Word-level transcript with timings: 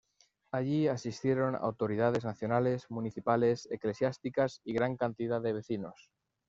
Allí 0.51 0.87
asistieron 0.87 1.55
autoridades 1.55 2.25
nacionales, 2.25 2.89
municipales, 2.89 3.67
eclesiásticas, 3.69 4.59
y 4.63 4.73
gran 4.73 4.97
cantidad 4.97 5.39
de 5.43 5.53
vecinos. 5.53 6.09